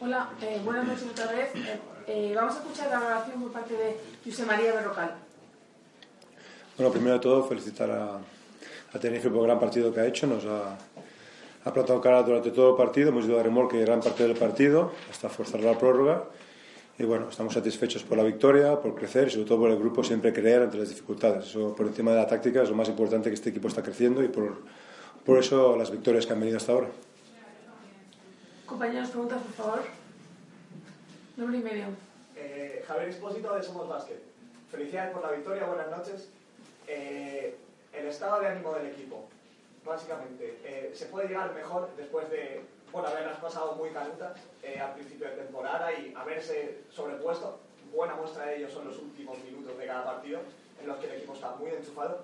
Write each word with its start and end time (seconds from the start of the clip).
Hola, 0.00 0.30
eh, 0.40 0.60
buenas 0.64 0.86
noches 0.86 1.06
otra 1.10 1.26
vez. 1.32 1.52
Eh, 1.56 1.80
eh, 2.06 2.32
vamos 2.36 2.54
a 2.54 2.58
escuchar 2.58 2.88
la 2.88 3.00
grabación 3.00 3.42
por 3.42 3.50
parte 3.50 3.74
de 3.74 3.96
José 4.24 4.46
María 4.46 4.72
Berrocal. 4.72 5.14
Bueno, 6.76 6.92
primero 6.92 7.14
de 7.14 7.20
todo, 7.20 7.42
felicitar 7.42 7.90
a, 7.90 8.18
a 8.92 8.98
Tenerife 9.00 9.28
por 9.28 9.40
el 9.40 9.46
gran 9.46 9.58
partido 9.58 9.92
que 9.92 9.98
ha 9.98 10.06
hecho. 10.06 10.28
Nos 10.28 10.44
ha, 10.44 10.78
ha 11.64 11.72
plantado 11.72 12.00
cara 12.00 12.22
durante 12.22 12.52
todo 12.52 12.70
el 12.70 12.76
partido. 12.76 13.08
Hemos 13.08 13.24
ido 13.24 13.40
a 13.40 13.42
remolque 13.42 13.80
gran 13.80 14.00
parte 14.00 14.22
del 14.22 14.36
partido 14.36 14.92
hasta 15.10 15.28
forzar 15.28 15.60
la 15.62 15.76
prórroga. 15.76 16.24
Y 16.96 17.02
bueno, 17.02 17.28
estamos 17.28 17.54
satisfechos 17.54 18.04
por 18.04 18.18
la 18.18 18.24
victoria, 18.24 18.80
por 18.80 18.94
crecer 18.94 19.26
y 19.26 19.30
sobre 19.32 19.46
todo 19.46 19.58
por 19.58 19.70
el 19.70 19.78
grupo 19.78 20.04
siempre 20.04 20.32
creer 20.32 20.62
ante 20.62 20.78
las 20.78 20.90
dificultades. 20.90 21.46
Eso 21.46 21.74
por 21.74 21.86
encima 21.86 22.12
de 22.12 22.18
la 22.18 22.26
táctica 22.28 22.62
es 22.62 22.70
lo 22.70 22.76
más 22.76 22.88
importante 22.88 23.30
que 23.30 23.34
este 23.34 23.50
equipo 23.50 23.66
está 23.66 23.82
creciendo 23.82 24.22
y 24.22 24.28
por, 24.28 24.58
por 25.24 25.38
eso 25.38 25.76
las 25.76 25.90
victorias 25.90 26.24
que 26.24 26.32
han 26.32 26.40
venido 26.40 26.56
hasta 26.56 26.70
ahora. 26.70 26.88
Compañeros, 28.68 29.08
preguntas, 29.08 29.40
por 29.42 29.52
favor. 29.52 29.80
Nombre 31.38 31.56
y 31.56 31.62
medio. 31.62 31.86
Eh, 32.36 32.84
Javier 32.86 33.08
Expósito 33.08 33.54
de 33.54 33.62
Somos 33.62 33.88
Básquet. 33.88 34.22
Felicidades 34.70 35.14
por 35.14 35.22
la 35.22 35.30
victoria, 35.30 35.64
buenas 35.64 35.88
noches. 35.88 36.28
Eh, 36.86 37.56
el 37.94 38.06
estado 38.06 38.40
de 38.40 38.48
ánimo 38.48 38.74
del 38.74 38.88
equipo, 38.88 39.24
básicamente. 39.86 40.60
Eh, 40.64 40.92
¿Se 40.94 41.06
puede 41.06 41.28
llegar 41.28 41.54
mejor 41.54 41.88
después 41.96 42.28
de 42.28 42.60
bueno, 42.92 43.08
haberlas 43.08 43.38
pasado 43.38 43.74
muy 43.76 43.88
canutas 43.88 44.36
eh, 44.62 44.78
al 44.78 44.92
principio 44.92 45.28
de 45.28 45.36
temporada 45.36 45.90
y 45.90 46.12
haberse 46.14 46.82
sobrepuesto? 46.90 47.58
Buena 47.94 48.16
muestra 48.16 48.44
de 48.44 48.58
ello 48.58 48.68
son 48.68 48.86
los 48.86 48.98
últimos 48.98 49.38
minutos 49.44 49.78
de 49.78 49.86
cada 49.86 50.04
partido, 50.04 50.40
en 50.78 50.86
los 50.86 50.98
que 50.98 51.06
el 51.06 51.16
equipo 51.16 51.32
está 51.32 51.52
muy 51.52 51.70
enchufado. 51.70 52.22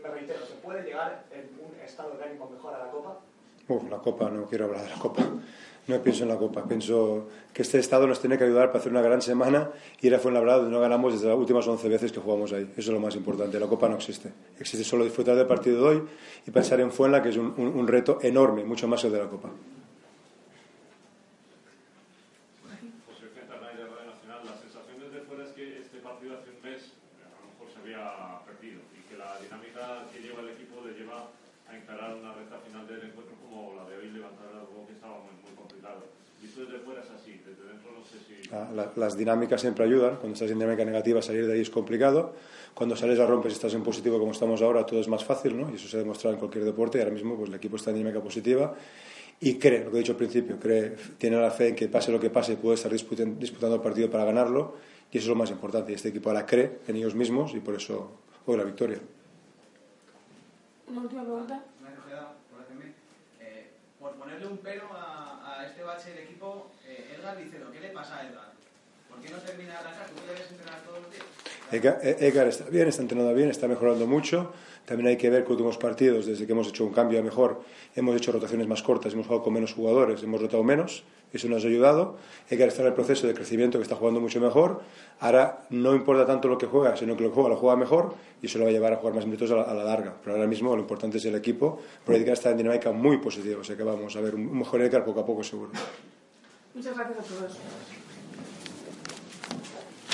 Me 0.00 0.08
reitero, 0.10 0.46
¿se 0.46 0.54
puede 0.54 0.84
llegar 0.84 1.24
en 1.32 1.50
un 1.58 1.80
estado 1.80 2.16
de 2.16 2.22
ánimo 2.22 2.48
mejor 2.48 2.72
a 2.72 2.84
la 2.84 2.90
Copa? 2.92 3.18
Uf, 3.68 3.90
la 3.90 3.98
Copa, 3.98 4.30
no 4.30 4.46
quiero 4.46 4.66
hablar 4.66 4.84
de 4.84 4.90
la 4.90 4.98
Copa. 4.98 5.24
No 5.88 6.00
pienso 6.00 6.22
en 6.22 6.28
la 6.28 6.36
Copa. 6.36 6.64
Pienso 6.64 7.28
que 7.52 7.62
este 7.62 7.78
estado 7.78 8.06
nos 8.06 8.20
tiene 8.20 8.38
que 8.38 8.44
ayudar 8.44 8.68
para 8.68 8.78
hacer 8.78 8.92
una 8.92 9.02
gran 9.02 9.22
semana 9.22 9.70
y 10.00 10.06
ir 10.06 10.14
a 10.14 10.18
Fuenlabrada 10.18 10.58
donde 10.58 10.72
no 10.72 10.80
ganamos 10.80 11.14
desde 11.14 11.28
las 11.28 11.36
últimas 11.36 11.66
11 11.66 11.88
veces 11.88 12.12
que 12.12 12.20
jugamos 12.20 12.52
ahí. 12.52 12.62
Eso 12.76 12.90
es 12.90 12.94
lo 12.94 13.00
más 13.00 13.14
importante. 13.16 13.58
La 13.58 13.66
Copa 13.66 13.88
no 13.88 13.96
existe. 13.96 14.32
Existe 14.58 14.84
solo 14.84 15.04
disfrutar 15.04 15.36
del 15.36 15.46
partido 15.46 15.82
de 15.82 15.88
hoy 15.88 16.02
y 16.46 16.50
pensar 16.50 16.80
en 16.80 16.92
Fuenla, 16.92 17.22
que 17.22 17.30
es 17.30 17.36
un, 17.36 17.86
reto 17.86 18.18
enorme, 18.22 18.64
mucho 18.64 18.86
más 18.88 19.00
que 19.00 19.08
el 19.08 19.12
de 19.12 19.18
la 19.18 19.28
Copa. 19.28 19.50
José 23.06 23.26
Fentanay 23.34 23.76
de 23.76 23.84
Radio 23.84 24.10
Nacional, 24.10 24.40
la 24.46 24.58
sensación 24.58 24.98
desde 24.98 25.20
fuera 25.26 25.44
es 25.44 25.54
que 25.54 25.98
partido 26.02 26.34
hace 26.34 26.50
un 26.50 26.62
mes 26.62 26.82
a 27.18 27.30
lo 27.42 27.50
mejor 27.50 27.66
se 27.70 27.78
había 27.82 28.42
perdido 28.46 28.82
y 28.94 29.02
que 29.10 29.18
la 29.18 29.38
dinámica 29.38 30.06
que 30.12 30.18
lleva 30.18 30.40
el 30.42 30.50
equipo 30.50 30.76
a 31.68 31.76
encarar 31.76 32.14
una 32.14 32.32
recta 32.32 32.58
final 32.58 32.86
del 32.86 33.10
encuentro 33.10 33.34
como 33.42 33.74
la 33.74 33.84
de 33.90 33.96
hoy, 33.98 34.10
levantar 34.10 34.46
algo 34.54 34.86
que 34.86 34.94
estaba 34.94 35.18
muy, 35.18 35.34
muy 35.42 35.54
complicado. 35.56 36.06
Y 36.42 36.45
esto 36.45 36.45
desde 36.45 36.45
fuera 36.45 36.45
es 36.45 36.45
así, 36.60 37.40
desde 37.44 37.64
dentro 37.68 37.92
no 37.92 38.04
sé 38.04 38.18
si... 38.26 38.48
La- 38.50 38.70
la- 38.72 38.92
las 38.96 39.16
dinámicas 39.16 39.60
siempre 39.60 39.84
ayudan. 39.84 40.16
Cuando 40.16 40.34
estás 40.34 40.50
en 40.50 40.58
dinámica 40.58 40.84
negativa, 40.84 41.20
salir 41.22 41.46
de 41.46 41.54
ahí 41.54 41.60
es 41.60 41.70
complicado. 41.70 42.34
Cuando 42.74 42.96
sales 42.96 43.18
a 43.18 43.26
rompes 43.26 43.52
y 43.52 43.56
estás 43.56 43.74
en 43.74 43.82
positivo 43.82 44.18
como 44.18 44.32
estamos 44.32 44.62
ahora, 44.62 44.84
todo 44.86 45.00
es 45.00 45.08
más 45.08 45.24
fácil, 45.24 45.58
¿no? 45.60 45.70
Y 45.70 45.74
eso 45.76 45.88
se 45.88 45.96
ha 45.96 46.00
demostrado 46.00 46.34
en 46.34 46.38
cualquier 46.38 46.64
deporte. 46.64 46.98
Y 46.98 47.00
ahora 47.02 47.12
mismo, 47.14 47.36
pues 47.36 47.48
el 47.48 47.54
equipo 47.56 47.76
está 47.76 47.90
en 47.90 47.96
dinámica 47.96 48.22
positiva 48.22 48.74
y 49.40 49.58
cree, 49.58 49.84
lo 49.84 49.90
que 49.90 49.96
he 49.96 50.00
dicho 50.00 50.12
al 50.12 50.18
principio, 50.18 50.58
cree, 50.58 50.96
tiene 51.18 51.36
la 51.38 51.50
fe 51.50 51.68
en 51.68 51.76
que 51.76 51.88
pase 51.88 52.10
lo 52.10 52.18
que 52.20 52.30
pase, 52.30 52.56
puede 52.56 52.76
estar 52.76 52.90
disputen- 52.92 53.36
disputando 53.38 53.76
el 53.76 53.82
partido 53.82 54.10
para 54.10 54.24
ganarlo. 54.24 54.76
Y 55.12 55.18
eso 55.18 55.24
es 55.26 55.28
lo 55.28 55.34
más 55.36 55.50
importante. 55.50 55.92
Y 55.92 55.94
este 55.94 56.08
equipo 56.08 56.30
ahora 56.30 56.44
cree 56.46 56.78
en 56.88 56.96
ellos 56.96 57.14
mismos 57.14 57.54
y 57.54 57.60
por 57.60 57.74
eso 57.74 58.10
hoy 58.46 58.56
la 58.56 58.64
victoria. 58.64 58.98
Una 60.88 61.00
última 61.02 61.22
pregunta. 61.22 61.54
ACM. 61.84 62.92
Eh, 63.40 63.70
por 64.00 64.12
ponerle 64.14 64.46
un 64.46 64.58
pero 64.58 64.84
a, 64.92 65.25
bache 65.96 66.10
del 66.10 66.24
equipo, 66.24 66.72
eh, 66.84 67.14
Edgar 67.16 67.38
dice, 67.38 67.58
¿qué 67.72 67.80
le 67.80 67.88
pasa 67.88 68.18
a 68.18 68.26
Edgar? 68.26 68.55
¿Por 69.16 69.24
qué 69.24 69.32
no 69.32 69.38
termina 69.38 69.74
debes 70.26 70.50
entrenar 70.50 70.82
todos 70.84 71.00
los 71.00 71.10
días? 71.10 71.24
Edgar, 71.72 71.98
Edgar 72.02 72.48
está 72.48 72.64
bien, 72.68 72.88
está 72.88 73.00
entrenando 73.00 73.34
bien, 73.34 73.48
está 73.48 73.66
mejorando 73.66 74.06
mucho. 74.06 74.52
También 74.84 75.08
hay 75.08 75.16
que 75.16 75.30
ver 75.30 75.44
que 75.44 75.52
últimos 75.52 75.78
partidos, 75.78 76.26
desde 76.26 76.46
que 76.46 76.52
hemos 76.52 76.68
hecho 76.68 76.84
un 76.84 76.92
cambio 76.92 77.18
a 77.18 77.22
mejor, 77.22 77.62
hemos 77.96 78.14
hecho 78.14 78.30
rotaciones 78.30 78.68
más 78.68 78.82
cortas, 78.82 79.14
hemos 79.14 79.26
jugado 79.26 79.42
con 79.42 79.54
menos 79.54 79.72
jugadores, 79.72 80.22
hemos 80.22 80.40
rotado 80.40 80.62
menos. 80.62 81.02
Eso 81.32 81.48
nos 81.48 81.64
ha 81.64 81.66
ayudado. 81.66 82.18
Edgar 82.50 82.68
está 82.68 82.82
en 82.82 82.88
el 82.88 82.94
proceso 82.94 83.26
de 83.26 83.34
crecimiento 83.34 83.78
que 83.78 83.82
está 83.82 83.96
jugando 83.96 84.20
mucho 84.20 84.38
mejor. 84.38 84.82
Ahora 85.18 85.66
no 85.70 85.94
importa 85.94 86.26
tanto 86.26 86.46
lo 86.46 86.58
que 86.58 86.66
juega, 86.66 86.94
sino 86.96 87.16
que 87.16 87.22
lo 87.22 87.30
que 87.30 87.34
juega 87.36 87.48
lo 87.48 87.56
juega 87.56 87.74
mejor 87.76 88.14
y 88.42 88.46
eso 88.46 88.58
lo 88.58 88.64
va 88.64 88.70
a 88.70 88.72
llevar 88.72 88.92
a 88.92 88.96
jugar 88.96 89.14
más 89.14 89.24
minutos 89.24 89.50
a 89.50 89.56
la, 89.56 89.62
a 89.62 89.74
la 89.74 89.82
larga. 89.82 90.14
Pero 90.22 90.36
ahora 90.36 90.46
mismo 90.46 90.76
lo 90.76 90.82
importante 90.82 91.16
es 91.16 91.24
el 91.24 91.34
equipo. 91.34 91.80
Pero 92.04 92.18
Edgar 92.18 92.34
está 92.34 92.50
en 92.50 92.58
dinámica 92.58 92.92
muy 92.92 93.16
positiva, 93.16 93.60
o 93.60 93.64
sea 93.64 93.76
que 93.76 93.82
vamos 93.82 94.14
a 94.14 94.20
ver 94.20 94.34
un 94.34 94.46
un 94.46 94.58
mejor 94.58 94.82
Edgar 94.82 95.04
poco 95.04 95.20
a 95.20 95.26
poco 95.26 95.42
seguro. 95.42 95.72
Muchas 96.74 96.94
gracias 96.94 97.18
a 97.18 97.22
todos. 97.22 97.58